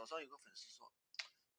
[0.00, 0.90] 早上有个粉丝说，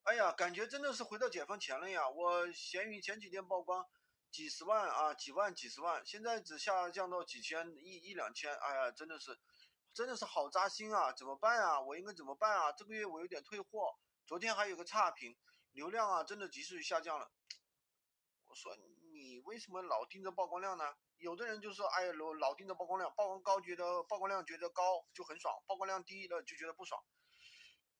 [0.01, 2.09] 哎呀，感觉真的是回到解放前了呀！
[2.09, 3.87] 我闲鱼前几天曝光
[4.31, 9.39] 几十万啊，几万、几十万，现在只下降到几千、一一两千，哎呀，真的是，
[9.93, 11.13] 真的是好扎心啊！
[11.13, 11.79] 怎么办啊？
[11.81, 12.71] 我应该怎么办啊？
[12.71, 13.95] 这个月我有点退货，
[14.25, 15.37] 昨天还有个差评，
[15.73, 17.31] 流量啊，真的急速下降了。
[18.47, 18.75] 我说
[19.13, 20.95] 你为什么老盯着曝光量呢？
[21.17, 26.99] 有的人就说，哎呀，老老盯着曝光量，曝光高觉得曝光量觉得高就很爽，曝光量低了就觉得不爽。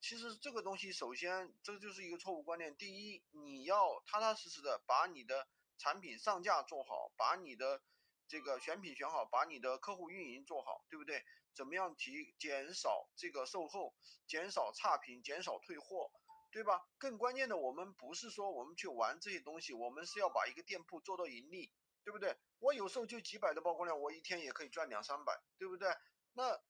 [0.01, 2.75] 其实这个东西，首先这就是一个错误观念。
[2.75, 5.47] 第一，你要踏踏实实的把你的
[5.77, 7.81] 产品上架做好，把你的
[8.27, 11.23] 这个选品选好，把你的客户运营做好，对不对？
[11.53, 13.93] 怎么样提减少这个售后，
[14.27, 16.11] 减少差评，减少退货。
[16.53, 16.85] 对吧？
[16.97, 21.71] 更关键的，我们不是说我们去玩这些东西，我们是要把一个店铺做到盈利，
[22.03, 22.35] 对不对？
[22.59, 25.87] 我有时候就几百的曝光量，我一天也可以赚两三百，对不对？
[26.33, 26.61] 那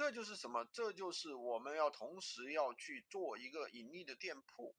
[0.00, 0.64] 这就是什么？
[0.72, 4.74] 这就是我们要同时要去做一个盈利的店铺，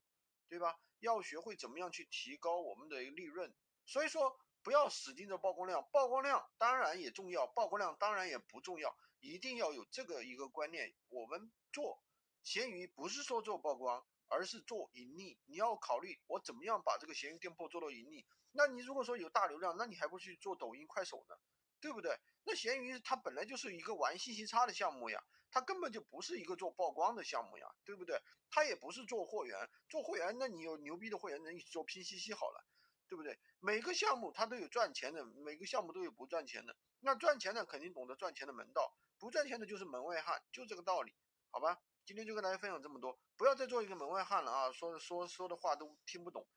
[0.49, 0.79] 对吧？
[0.97, 3.53] 要学会怎么样去提高我们的一个利润。
[3.85, 10.91] 所以说，不要死盯着曝光量，曝光量当然也重要，曝光量当然也不重要，一定要有这个一个观念。
[11.09, 12.01] 我们做
[12.41, 14.03] 闲鱼不是说做曝光。
[14.33, 18.25] 而是做盈利，你要考虑我怎么样把这个闲鱼店铺做到盈利。
[18.53, 21.35] 那你如果说有大流量，那你还不去做抖音、快手呢？
[21.81, 22.17] 对不对？
[22.43, 28.21] 那闲鱼它本来就是一个玩信息差的项目呀，它根本就不是一个做曝光的项目呀，对不对？
[28.49, 32.63] 它也不是做货源，做货源那你有牛逼的货源，那你做拼夕夕好了，
[33.07, 33.39] 对不对？
[33.59, 36.75] 每个项目它都有赚钱的，每个项目都有不赚钱的。
[36.99, 41.13] 那赚钱的肯定懂得赚钱的门道，不赚钱的就是门外汉，就这个道理，
[41.49, 41.81] 好吧？
[42.03, 44.71] 今天就跟大家分享这么多，不要再做一个门外汉了啊！
[44.71, 46.47] 说说说的话都听不懂。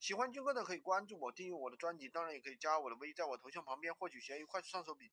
[0.00, 5.02] 喜欢军哥的可以关注我，订阅我的专辑，当然也可以加我的微，在我头像旁边获取闲鱼快速上手笔。